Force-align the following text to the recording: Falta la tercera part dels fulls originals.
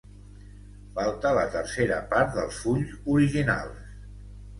Falta 0.93 1.33
la 1.39 1.43
tercera 1.55 1.99
part 2.13 2.31
dels 2.37 2.57
fulls 2.63 2.95
originals. 3.17 3.85